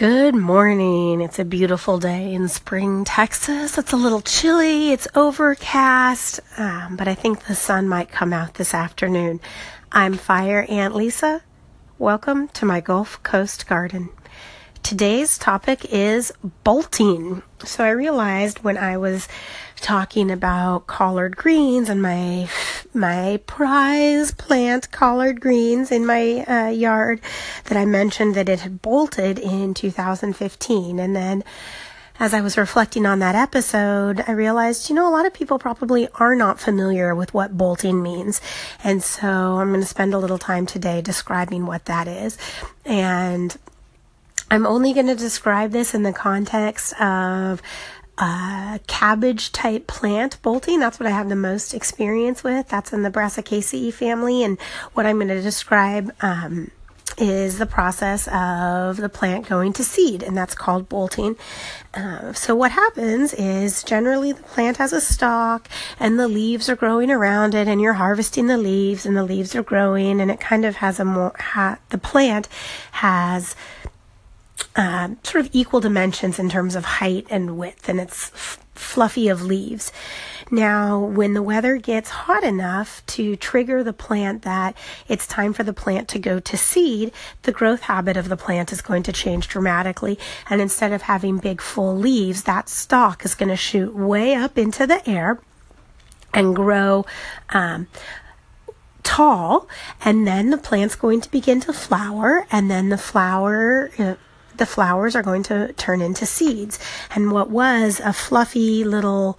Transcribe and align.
Good 0.00 0.34
morning. 0.34 1.20
It's 1.20 1.38
a 1.38 1.44
beautiful 1.44 1.98
day 1.98 2.32
in 2.32 2.48
spring 2.48 3.04
Texas. 3.04 3.76
It's 3.76 3.92
a 3.92 3.98
little 3.98 4.22
chilly, 4.22 4.92
it's 4.92 5.06
overcast, 5.14 6.40
um, 6.56 6.96
but 6.96 7.06
I 7.06 7.12
think 7.12 7.44
the 7.44 7.54
sun 7.54 7.86
might 7.86 8.10
come 8.10 8.32
out 8.32 8.54
this 8.54 8.72
afternoon. 8.72 9.40
I'm 9.92 10.14
Fire 10.14 10.64
Aunt 10.70 10.96
Lisa. 10.96 11.42
Welcome 11.98 12.48
to 12.48 12.64
my 12.64 12.80
Gulf 12.80 13.22
Coast 13.22 13.68
garden. 13.68 14.08
Today's 14.82 15.36
topic 15.36 15.84
is 15.92 16.32
bolting. 16.64 17.42
So 17.62 17.84
I 17.84 17.90
realized 17.90 18.64
when 18.64 18.78
I 18.78 18.96
was 18.96 19.28
talking 19.76 20.30
about 20.30 20.86
collard 20.86 21.36
greens 21.36 21.90
and 21.90 22.00
my 22.00 22.48
my 22.94 23.40
prize 23.46 24.32
plant 24.32 24.90
collard 24.90 25.40
greens 25.40 25.92
in 25.92 26.06
my 26.06 26.44
uh, 26.44 26.68
yard 26.68 27.20
that 27.64 27.76
I 27.76 27.84
mentioned 27.84 28.34
that 28.34 28.48
it 28.48 28.60
had 28.60 28.82
bolted 28.82 29.38
in 29.38 29.74
2015 29.74 30.98
and 30.98 31.16
then 31.16 31.44
as 32.20 32.34
I 32.34 32.42
was 32.42 32.58
reflecting 32.58 33.06
on 33.06 33.20
that 33.20 33.34
episode, 33.34 34.22
I 34.28 34.32
realized, 34.32 34.90
you 34.90 34.94
know, 34.94 35.08
a 35.08 35.10
lot 35.10 35.24
of 35.24 35.32
people 35.32 35.58
probably 35.58 36.06
are 36.16 36.36
not 36.36 36.60
familiar 36.60 37.14
with 37.14 37.32
what 37.32 37.56
bolting 37.56 38.02
means. 38.02 38.42
And 38.84 39.02
so 39.02 39.26
I'm 39.26 39.70
going 39.70 39.80
to 39.80 39.86
spend 39.86 40.12
a 40.12 40.18
little 40.18 40.36
time 40.36 40.66
today 40.66 41.00
describing 41.00 41.64
what 41.64 41.86
that 41.86 42.06
is. 42.06 42.36
And 42.84 43.56
I'm 44.50 44.66
only 44.66 44.92
going 44.92 45.06
to 45.06 45.14
describe 45.14 45.70
this 45.70 45.94
in 45.94 46.02
the 46.02 46.12
context 46.12 46.92
of 47.00 47.62
a 48.20 48.80
cabbage 48.86 49.50
type 49.50 49.86
plant 49.86 50.40
bolting. 50.42 50.78
That's 50.78 51.00
what 51.00 51.06
I 51.06 51.10
have 51.10 51.28
the 51.28 51.36
most 51.36 51.72
experience 51.74 52.44
with. 52.44 52.68
That's 52.68 52.92
in 52.92 53.02
the 53.02 53.10
Brassicaceae 53.10 53.92
family. 53.92 54.44
And 54.44 54.60
what 54.92 55.06
I'm 55.06 55.16
going 55.16 55.28
to 55.28 55.40
describe 55.40 56.12
um, 56.20 56.70
is 57.18 57.58
the 57.58 57.66
process 57.66 58.28
of 58.28 58.96
the 58.96 59.08
plant 59.08 59.48
going 59.48 59.72
to 59.74 59.84
seed, 59.84 60.22
and 60.22 60.36
that's 60.36 60.54
called 60.54 60.88
bolting. 60.88 61.36
Uh, 61.92 62.32
so, 62.32 62.54
what 62.54 62.70
happens 62.72 63.34
is 63.34 63.82
generally 63.82 64.32
the 64.32 64.42
plant 64.42 64.78
has 64.78 64.92
a 64.92 65.00
stalk, 65.00 65.68
and 65.98 66.18
the 66.18 66.28
leaves 66.28 66.68
are 66.68 66.76
growing 66.76 67.10
around 67.10 67.54
it, 67.54 67.68
and 67.68 67.80
you're 67.80 67.94
harvesting 67.94 68.46
the 68.46 68.58
leaves, 68.58 69.04
and 69.04 69.16
the 69.16 69.24
leaves 69.24 69.54
are 69.54 69.62
growing, 69.62 70.20
and 70.20 70.30
it 70.30 70.40
kind 70.40 70.64
of 70.64 70.76
has 70.76 71.00
a 71.00 71.04
more, 71.04 71.32
ha- 71.38 71.78
the 71.90 71.98
plant 71.98 72.48
has 72.92 73.54
uh, 74.76 75.10
sort 75.22 75.44
of 75.44 75.50
equal 75.52 75.80
dimensions 75.80 76.38
in 76.38 76.48
terms 76.48 76.74
of 76.74 76.84
height 76.84 77.26
and 77.30 77.58
width, 77.58 77.88
and 77.88 78.00
it's 78.00 78.30
f- 78.34 78.58
fluffy 78.74 79.28
of 79.28 79.42
leaves. 79.42 79.92
Now, 80.50 80.98
when 80.98 81.34
the 81.34 81.42
weather 81.42 81.76
gets 81.76 82.10
hot 82.10 82.42
enough 82.42 83.04
to 83.06 83.36
trigger 83.36 83.84
the 83.84 83.92
plant 83.92 84.42
that 84.42 84.76
it's 85.06 85.26
time 85.26 85.52
for 85.52 85.62
the 85.62 85.72
plant 85.72 86.08
to 86.08 86.18
go 86.18 86.40
to 86.40 86.56
seed, 86.56 87.12
the 87.42 87.52
growth 87.52 87.82
habit 87.82 88.16
of 88.16 88.28
the 88.28 88.36
plant 88.36 88.72
is 88.72 88.82
going 88.82 89.04
to 89.04 89.12
change 89.12 89.46
dramatically. 89.46 90.18
And 90.48 90.60
instead 90.60 90.92
of 90.92 91.02
having 91.02 91.38
big 91.38 91.60
full 91.60 91.96
leaves, 91.96 92.42
that 92.44 92.68
stalk 92.68 93.24
is 93.24 93.36
going 93.36 93.50
to 93.50 93.56
shoot 93.56 93.94
way 93.94 94.34
up 94.34 94.58
into 94.58 94.86
the 94.86 95.08
air 95.08 95.40
and 96.34 96.56
grow 96.56 97.06
um, 97.50 97.86
tall. 99.04 99.68
And 100.04 100.26
then 100.26 100.50
the 100.50 100.58
plant's 100.58 100.96
going 100.96 101.20
to 101.20 101.30
begin 101.30 101.60
to 101.60 101.72
flower, 101.72 102.46
and 102.50 102.70
then 102.70 102.88
the 102.88 102.98
flower. 102.98 103.90
Uh, 103.98 104.14
the 104.60 104.66
flowers 104.66 105.16
are 105.16 105.22
going 105.22 105.42
to 105.42 105.72
turn 105.72 106.00
into 106.00 106.24
seeds. 106.24 106.78
And 107.12 107.32
what 107.32 107.50
was 107.50 107.98
a 107.98 108.12
fluffy 108.12 108.84
little 108.84 109.36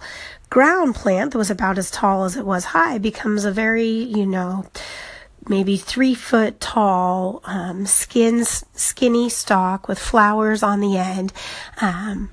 ground 0.50 0.94
plant 0.94 1.32
that 1.32 1.38
was 1.38 1.50
about 1.50 1.78
as 1.78 1.90
tall 1.90 2.24
as 2.24 2.36
it 2.36 2.44
was 2.44 2.66
high 2.66 2.98
becomes 2.98 3.46
a 3.46 3.52
very, 3.52 3.88
you 3.88 4.26
know, 4.26 4.66
maybe 5.48 5.78
three 5.78 6.14
foot 6.14 6.60
tall, 6.60 7.40
um, 7.44 7.86
skin, 7.86 8.44
skinny 8.44 9.30
stalk 9.30 9.88
with 9.88 9.98
flowers 9.98 10.62
on 10.62 10.80
the 10.80 10.98
end. 10.98 11.32
Um, 11.80 12.28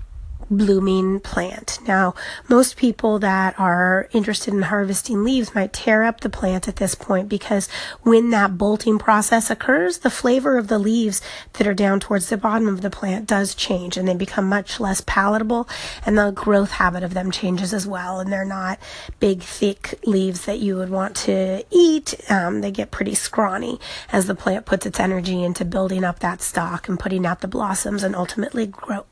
blooming 0.49 1.19
plant. 1.19 1.79
Now, 1.87 2.15
most 2.47 2.77
people 2.77 3.19
that 3.19 3.59
are 3.59 4.09
interested 4.13 4.53
in 4.53 4.63
harvesting 4.63 5.23
leaves 5.23 5.55
might 5.55 5.73
tear 5.73 6.03
up 6.03 6.21
the 6.21 6.29
plant 6.29 6.67
at 6.67 6.77
this 6.77 6.95
point 6.95 7.29
because 7.29 7.67
when 8.01 8.29
that 8.31 8.57
bolting 8.57 8.97
process 8.99 9.49
occurs, 9.49 9.99
the 9.99 10.09
flavor 10.09 10.57
of 10.57 10.67
the 10.67 10.79
leaves 10.79 11.21
that 11.53 11.67
are 11.67 11.73
down 11.73 11.99
towards 11.99 12.29
the 12.29 12.37
bottom 12.37 12.67
of 12.67 12.81
the 12.81 12.89
plant 12.89 13.27
does 13.27 13.55
change 13.55 13.97
and 13.97 14.07
they 14.07 14.15
become 14.15 14.47
much 14.47 14.79
less 14.79 15.01
palatable 15.01 15.67
and 16.05 16.17
the 16.17 16.31
growth 16.31 16.71
habit 16.71 17.03
of 17.03 17.13
them 17.13 17.31
changes 17.31 17.73
as 17.73 17.85
well. 17.85 18.19
And 18.19 18.31
they're 18.31 18.45
not 18.45 18.79
big, 19.19 19.41
thick 19.41 19.99
leaves 20.05 20.45
that 20.45 20.59
you 20.59 20.75
would 20.75 20.89
want 20.89 21.15
to 21.17 21.63
eat. 21.71 22.15
Um, 22.29 22.61
they 22.61 22.71
get 22.71 22.91
pretty 22.91 23.15
scrawny 23.15 23.79
as 24.11 24.25
the 24.25 24.35
plant 24.35 24.65
puts 24.65 24.85
its 24.85 24.99
energy 24.99 25.43
into 25.43 25.65
building 25.65 26.03
up 26.03 26.19
that 26.19 26.41
stalk 26.41 26.87
and 26.87 26.99
putting 26.99 27.25
out 27.25 27.41
the 27.41 27.47
blossoms 27.47 28.03
and 28.03 28.15
ultimately 28.15 28.65
grow, 28.65 29.05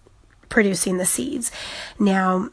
producing 0.58 0.98
the 0.98 1.06
seeds. 1.06 1.52
Now, 2.00 2.50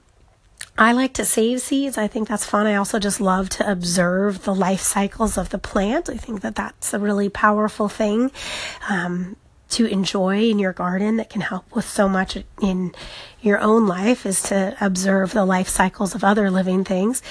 I 0.77 0.93
like 0.93 1.15
to 1.15 1.25
save 1.25 1.63
seeds. 1.63 1.97
I 1.97 2.07
think 2.07 2.29
that's 2.29 2.45
fun. 2.45 2.67
I 2.67 2.75
also 2.75 2.99
just 2.99 3.19
love 3.19 3.49
to 3.49 3.71
observe 3.71 4.45
the 4.45 4.55
life 4.55 4.83
cycles 4.83 5.39
of 5.39 5.49
the 5.49 5.57
plant. 5.57 6.11
I 6.11 6.19
think 6.19 6.43
that 6.43 6.55
that's 6.55 6.93
a 6.93 6.99
really 6.99 7.31
powerful 7.31 7.89
thing 7.89 8.31
um, 8.91 9.37
to 9.71 9.87
enjoy 9.87 10.51
in 10.51 10.59
your 10.59 10.75
garden 10.75 11.17
that 11.17 11.31
can 11.31 11.41
help 11.41 11.65
with 11.75 11.89
so 11.89 12.11
much 12.11 12.37
in 12.61 12.95
your 13.41 13.59
own 13.59 13.87
life 13.87 14.27
is 14.27 14.43
to 14.43 14.77
observe 14.83 15.33
the 15.33 15.47
life 15.47 15.69
cycles 15.69 16.15
of 16.15 16.23
other 16.23 16.51
living 16.51 16.85
things. 16.85 17.23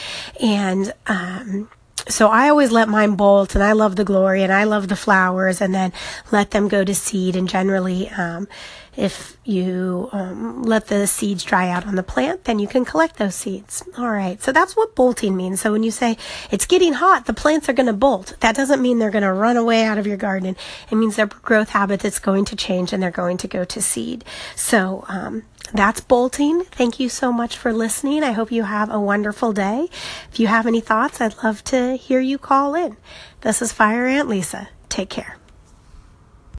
And, 0.42 0.92
um, 1.06 1.70
so 2.10 2.30
I 2.30 2.50
always 2.50 2.72
let 2.72 2.90
mine 2.90 3.16
bolt 3.16 3.54
and 3.54 3.64
I 3.64 3.74
love 3.74 3.96
the 3.96 4.04
glory 4.04 4.42
and 4.42 4.52
I 4.52 4.64
love 4.64 4.88
the 4.88 4.96
flowers 4.96 5.62
and 5.62 5.74
then 5.74 5.94
let 6.32 6.50
them 6.50 6.68
go 6.68 6.84
to 6.84 6.96
seed 6.96 7.36
and 7.36 7.48
generally, 7.48 8.10
um, 8.10 8.48
if 8.96 9.38
you 9.44 10.10
um, 10.12 10.64
let 10.64 10.88
the 10.88 11.08
seeds 11.08 11.44
dry 11.44 11.70
out 11.70 11.88
on 11.88 11.96
the 11.96 12.04
plant, 12.04 12.44
then 12.44 12.60
you 12.60 12.68
can 12.68 12.86
collect 12.86 13.18
those 13.18 13.36
seeds. 13.36 13.84
All 13.98 14.10
right, 14.10 14.42
so 14.42 14.52
that's 14.52 14.76
what 14.76 14.96
bolting 14.96 15.36
means. 15.36 15.62
So 15.62 15.72
when 15.72 15.84
you 15.84 15.92
say 15.92 16.18
it's 16.52 16.66
getting 16.66 16.94
hot, 16.94 17.26
the 17.26 17.34
plants 17.34 17.68
are 17.70 17.74
going 17.74 17.88
to 17.88 17.94
bolt. 17.94 18.36
That 18.42 18.56
doesn't 18.56 18.82
mean 18.82 19.00
they're 19.00 19.12
going 19.12 19.24
to 19.24 19.34
run 19.34 19.58
away 19.58 19.84
out 19.84 19.98
of 19.98 20.08
your 20.08 20.18
garden. 20.18 20.56
It 20.92 20.96
means 20.96 21.16
their 21.16 21.28
growth 21.28 21.70
habit 21.70 22.06
is 22.06 22.20
going 22.20 22.46
to 22.46 22.56
change 22.56 22.94
and 22.94 23.02
they're 23.02 23.12
going 23.12 23.38
to 23.38 23.48
go 23.48 23.66
to 23.66 23.82
seed. 23.82 24.24
So 24.56 25.06
um, 25.08 25.44
that's 25.74 26.02
bolting. 26.02 26.64
Thank 26.66 27.00
you 27.00 27.10
so 27.10 27.32
much 27.32 27.58
for 27.58 27.74
listening. 27.74 28.24
I 28.24 28.32
hope 28.32 28.52
you 28.52 28.64
have 28.64 28.92
a 28.92 29.00
wonderful 29.00 29.54
day. 29.54 29.88
If 30.32 30.40
you 30.40 30.48
have 30.48 30.68
any 30.68 30.82
thoughts, 30.82 31.20
I'd 31.20 31.44
love 31.44 31.64
to 31.66 31.96
hear 31.96 32.20
you 32.20 32.38
call 32.38 32.76
in. 32.76 32.98
This 33.42 33.62
is 33.62 33.74
Fire 33.74 34.06
Aunt 34.06 34.30
Lisa. 34.30 34.70
Take 34.90 35.10
care. 35.10 35.38